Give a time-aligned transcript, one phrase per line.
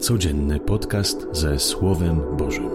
[0.00, 2.70] Codzienny podcast ze Słowem Bożym.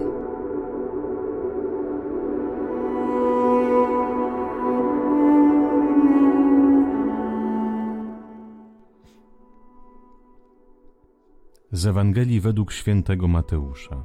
[11.72, 14.04] Z Ewangelii według świętego Mateusza.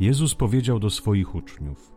[0.00, 1.92] Jezus powiedział do swoich uczniów: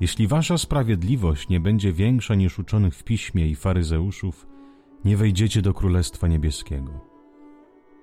[0.00, 4.46] Jeśli wasza sprawiedliwość nie będzie większa niż uczonych w piśmie i faryzeuszów,
[5.04, 7.11] nie wejdziecie do Królestwa Niebieskiego.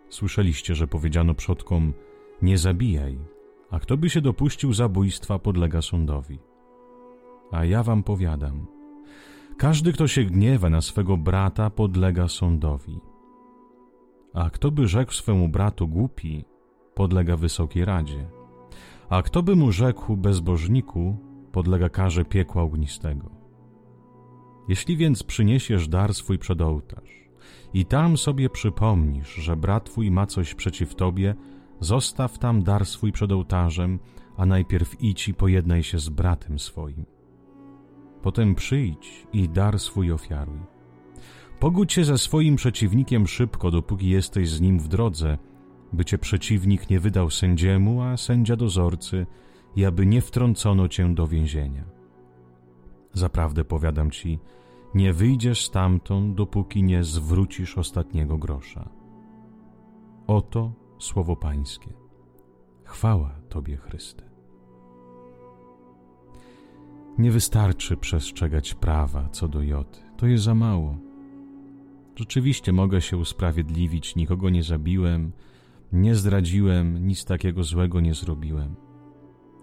[0.09, 1.93] Słyszeliście, że powiedziano przodkom:
[2.41, 3.19] Nie zabijaj,
[3.71, 6.39] a kto by się dopuścił zabójstwa, podlega sądowi.
[7.51, 8.67] A ja wam powiadam:
[9.57, 12.99] każdy, kto się gniewa na swego brata, podlega sądowi.
[14.33, 16.45] A kto by rzekł swemu bratu głupi,
[16.95, 18.29] podlega wysokiej radzie.
[19.09, 21.17] A kto by mu rzekł bezbożniku,
[21.51, 23.29] podlega karze piekła ognistego.
[24.67, 27.28] Jeśli więc przyniesiesz dar swój przed ołtarz,
[27.73, 31.35] i tam sobie przypomnisz, że brat twój ma coś przeciw tobie,
[31.79, 33.99] zostaw tam dar swój przed ołtarzem,
[34.37, 37.05] a najpierw idź i pojednaj się z bratem swoim.
[38.21, 40.59] Potem przyjdź i dar swój ofiaruj.
[41.59, 45.37] Pogódź się ze swoim przeciwnikiem szybko, dopóki jesteś z nim w drodze,
[45.93, 49.25] by cię przeciwnik nie wydał sędziemu, a sędzia dozorcy,
[49.75, 51.83] i aby nie wtrącono cię do więzienia.
[53.13, 54.39] Zaprawdę powiadam ci,
[54.95, 58.89] nie wyjdziesz stamtąd, dopóki nie zwrócisz ostatniego grosza.
[60.27, 61.93] Oto słowo Pańskie.
[62.83, 64.29] Chwała Tobie, Chryste.
[67.17, 69.99] Nie wystarczy przestrzegać prawa co do joty.
[70.17, 70.97] To jest za mało.
[72.15, 75.31] Rzeczywiście mogę się usprawiedliwić, nikogo nie zabiłem,
[75.91, 78.75] nie zdradziłem, nic takiego złego nie zrobiłem.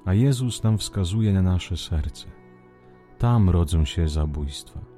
[0.05, 2.27] A Jezus nam wskazuje na nasze serce.
[3.19, 4.96] Tam rodzą się zabójstwa.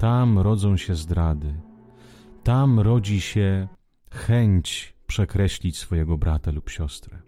[0.00, 1.54] Tam rodzą się zdrady.
[2.42, 3.68] Tam rodzi się
[4.10, 7.18] chęć przekreślić swojego brata lub siostrę.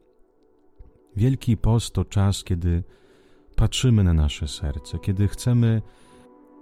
[1.17, 2.85] Wielki post to czas, kiedy
[3.57, 5.83] patrzymy na nasze serce, kiedy chcemy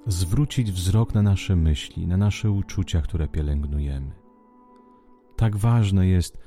[0.07, 4.13] zwrócić wzrok na nasze myśli, na nasze uczucia, które pielęgnujemy.
[5.37, 6.39] Tak ważne jest,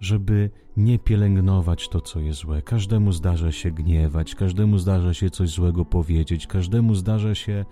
[0.00, 2.62] żeby nie pielęgnować to, co jest złe.
[2.62, 7.64] Każdemu zdarza się gniewać, każdemu zdarza się coś złego powiedzieć, każdemu zdarza się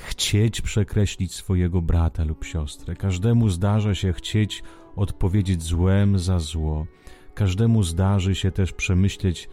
[0.00, 2.96] chcieć przekreślić swojego brata lub siostrę.
[2.96, 4.62] Każdemu zdarza się chcieć
[4.96, 6.86] odpowiedzieć złem za zło.
[7.34, 9.48] Każdemu zdarzy się też przemyśleć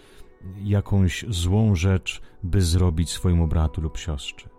[0.63, 4.49] jakąś złą rzecz, by zrobić swojemu bratu lub siostrze.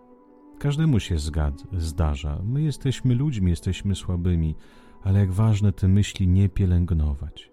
[0.59, 2.41] Każdemu się zgad, zdarza.
[2.43, 4.55] My jesteśmy ludźmi, jesteśmy słabymi,
[5.03, 7.51] ale jak ważne te myśli nie pielęgnować.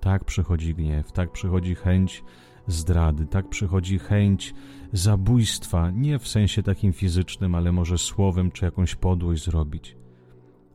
[0.00, 2.24] Tak przychodzi gniew, tak przychodzi chęć
[2.66, 4.54] zdrady, tak przychodzi chęć
[4.92, 9.96] zabójstwa, nie w sensie takim fizycznym, ale może słowem czy jakąś podłość zrobić.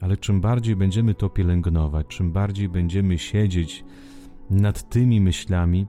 [0.01, 3.83] Ale czym bardziej będziemy to pielęgnować, czym bardziej będziemy siedzieć
[4.49, 5.87] nad tymi myślami,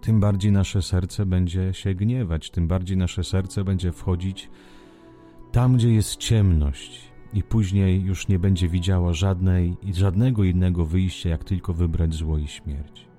[0.00, 4.50] tym bardziej nasze serce będzie się gniewać, tym bardziej nasze serce będzie wchodzić
[5.52, 11.44] tam, gdzie jest ciemność, i później już nie będzie widziała żadnej żadnego innego wyjścia, jak
[11.44, 13.13] tylko wybrać zło i śmierć.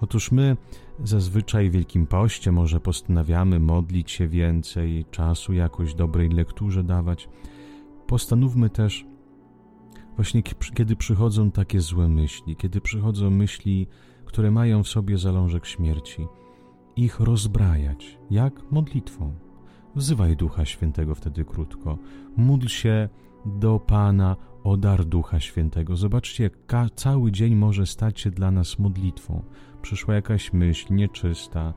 [0.00, 0.56] Otóż my
[1.04, 7.28] zazwyczaj Wielkim Poście może postanawiamy modlić się więcej, czasu jakoś dobrej lekturze dawać.
[8.06, 9.06] Postanówmy też
[10.16, 10.42] właśnie
[10.74, 13.86] kiedy przychodzą takie złe myśli, kiedy przychodzą myśli,
[14.24, 16.26] które mają w sobie zalążek śmierci,
[16.96, 19.34] ich rozbrajać, jak modlitwą.
[19.96, 21.98] Wzywaj Ducha Świętego wtedy krótko.
[22.36, 23.08] Módl się
[23.46, 24.36] do Pana
[24.68, 25.96] o dar Ducha Świętego.
[25.96, 26.50] Zobaczcie,
[26.94, 29.42] cały dzień może stać się dla nas modlitwą.
[29.82, 31.74] Przyszła jakaś myśl nieczysta,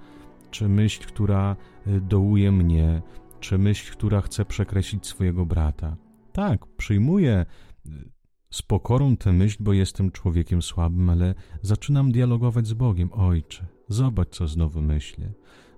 [0.51, 1.55] czy myśl, która
[1.87, 3.01] y, dołuje mnie,
[3.39, 5.97] czy myśl, która chce przekreślić swojego brata.
[6.31, 7.45] Tak, przyjmuję
[7.85, 7.89] y,
[8.49, 13.09] z pokorą tę myśl, bo jestem człowiekiem słabym, ale zaczynam dialogować z Bogiem.
[13.13, 15.31] Ojcze, zobacz, co znowu myślę.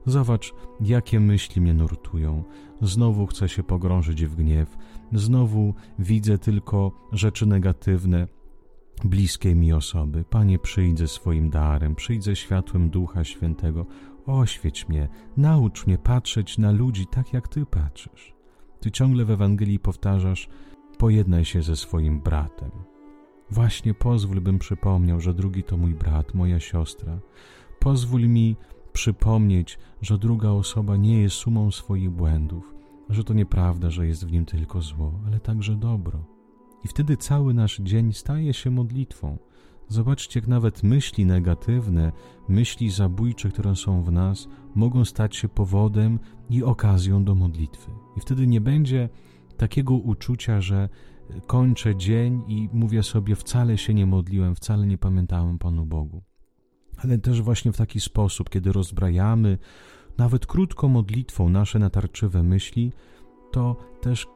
[0.05, 2.43] Zobacz, jakie myśli mnie nurtują.
[2.81, 4.77] Znowu chcę się pogrążyć w gniew.
[5.13, 8.27] Znowu widzę tylko rzeczy negatywne
[9.03, 10.23] bliskiej mi osoby.
[10.29, 13.85] Panie, przyjdź ze swoim darem, przyjdź ze światłem Ducha Świętego.
[14.25, 18.33] Oświeć mnie, naucz mnie patrzeć na ludzi tak, jak Ty patrzysz.
[18.79, 20.49] Ty ciągle w Ewangelii powtarzasz,
[20.97, 22.71] pojednaj się ze swoim bratem.
[23.51, 27.19] Właśnie pozwól, bym przypomniał, że drugi to mój brat, moja siostra.
[27.79, 28.55] Pozwól mi
[28.93, 32.73] przypomnieć, że druga osoba nie jest sumą swoich błędów,
[33.09, 36.25] że to nieprawda, że jest w nim tylko zło, ale także dobro.
[36.83, 39.37] I wtedy cały nasz dzień staje się modlitwą.
[39.87, 42.11] Zobaczcie, jak nawet myśli negatywne,
[42.49, 46.19] myśli zabójcze, które są w nas, mogą stać się powodem
[46.49, 47.91] i okazją do modlitwy.
[48.17, 49.09] I wtedy nie będzie
[49.57, 50.89] takiego uczucia, że
[51.47, 56.23] kończę dzień i mówię sobie, wcale się nie modliłem, wcale nie pamiętałem Panu Bogu.
[57.03, 59.57] Ale też właśnie w taki sposób, kiedy rozbrajamy
[60.17, 62.91] nawet krótką modlitwą nasze natarczywe myśli,
[63.51, 64.27] to też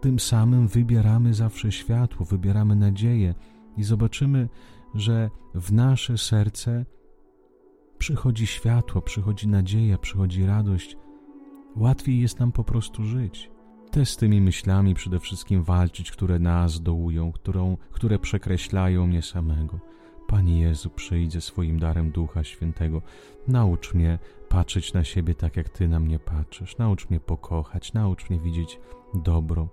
[0.00, 3.34] tym samym wybieramy zawsze światło, wybieramy nadzieję
[3.76, 4.48] i zobaczymy,
[4.94, 6.84] że w nasze serce
[7.98, 10.96] przychodzi światło, przychodzi nadzieja, przychodzi radość.
[11.76, 13.50] Łatwiej jest nam po prostu żyć.
[13.90, 19.80] Te z tymi myślami przede wszystkim walczyć, które nas dołują, którą, które przekreślają mnie samego.
[20.30, 23.02] Panie Jezu, przyjdź ze swoim darem Ducha Świętego.
[23.48, 24.18] Naucz mnie
[24.48, 26.78] patrzeć na siebie tak, jak Ty na mnie patrzysz.
[26.78, 28.80] Naucz mnie pokochać, naucz mnie widzieć
[29.14, 29.68] dobro.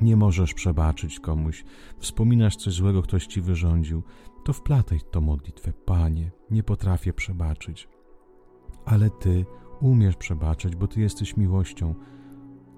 [0.00, 1.64] Nie możesz przebaczyć komuś.
[1.98, 4.02] Wspominasz coś złego, ktoś Ci wyrządził.
[4.44, 5.72] To wplataj to modlitwę.
[5.72, 7.88] Panie, nie potrafię przebaczyć.
[8.84, 9.44] Ale Ty
[9.80, 11.94] umiesz przebaczyć, bo Ty jesteś miłością.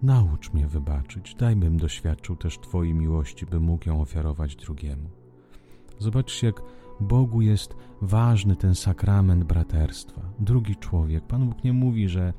[0.02, 1.34] Naucz mnie wybaczyć.
[1.34, 5.10] Daj bym doświadczył też Twojej miłości, by mógł ją ofiarować drugiemu.
[5.98, 6.62] Zobaczcie, jak
[7.02, 10.22] Bogu jest ważny ten sakrament braterstwa.
[10.38, 11.24] Drugi człowiek.
[11.24, 12.32] Pan Bóg nie mówi, że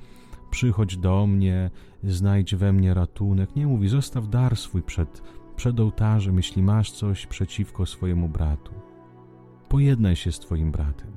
[0.49, 1.71] przychodź do mnie,
[2.03, 3.55] znajdź we mnie ratunek.
[3.55, 5.21] Nie mówi, zostaw dar swój przed,
[5.55, 8.73] przed ołtarzem, jeśli masz coś przeciwko swojemu bratu.
[9.69, 11.11] Pojednaj się z Twoim bratem,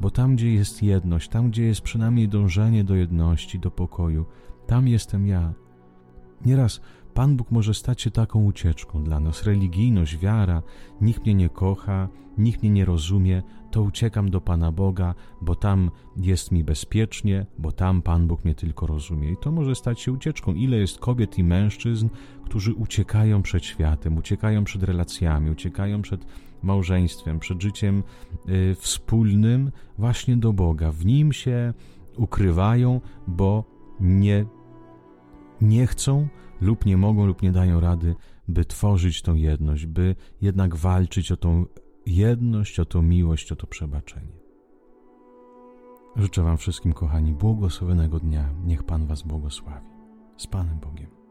[0.00, 4.24] bo tam, gdzie jest jedność, tam, gdzie jest przynajmniej dążenie do jedności, do pokoju,
[4.66, 5.52] tam jestem ja.
[6.46, 6.80] Nieraz
[7.14, 9.42] Pan Bóg może stać się taką ucieczką dla nas.
[9.42, 10.62] Religijność, wiara,
[11.00, 12.08] nikt mnie nie kocha,
[12.38, 17.72] nikt mnie nie rozumie, to uciekam do Pana Boga, bo tam jest mi bezpiecznie, bo
[17.72, 19.32] tam Pan Bóg mnie tylko rozumie.
[19.32, 20.54] I to może stać się ucieczką.
[20.54, 22.08] Ile jest kobiet i mężczyzn,
[22.44, 26.26] którzy uciekają przed światem, uciekają przed relacjami, uciekają przed
[26.62, 28.02] małżeństwem, przed życiem
[28.48, 30.92] y, wspólnym właśnie do Boga.
[30.92, 31.74] W nim się
[32.16, 33.64] ukrywają, bo
[34.00, 34.46] nie,
[35.60, 36.28] nie chcą
[36.64, 38.14] lub nie mogą lub nie dają rady,
[38.48, 41.64] by tworzyć tą jedność, by jednak walczyć o tą
[42.06, 44.44] jedność, o tą miłość, o to przebaczenie.
[46.16, 48.50] Życzę Wam wszystkim, kochani, błogosławionego dnia.
[48.64, 49.86] Niech Pan Was błogosławi.
[50.36, 51.23] Z Panem Bogiem.